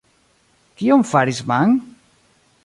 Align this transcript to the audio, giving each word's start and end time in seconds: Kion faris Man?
Kion 0.79 1.05
faris 1.11 1.43
Man? 1.53 1.77